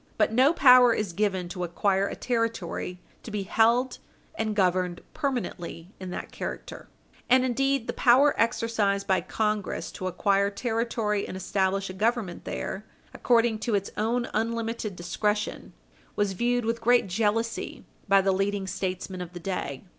[0.17, 3.99] But no power is given to acquire a Territory to be held
[4.33, 6.87] and governed permanently in that character.
[7.29, 12.83] And indeed the power exercised by Congress to acquire territory and establish a Government there,
[13.13, 15.71] according to its own unlimited discretion,
[16.15, 18.37] was viewed with great jealousy by the Page 60 U.
[18.37, 18.37] S.
[18.37, 19.83] 447 leading statesmen of the day.